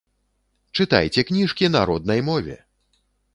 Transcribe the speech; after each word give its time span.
Чытайце 0.77 1.25
кніжкі 1.31 1.69
на 1.75 1.81
роднай 1.91 2.25
мове! 2.31 2.57